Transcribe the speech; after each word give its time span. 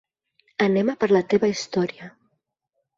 Anem 0.67 0.89
a 0.95 0.97
per 1.05 1.11
la 1.13 1.23
teva 1.35 1.53
història. 1.55 2.13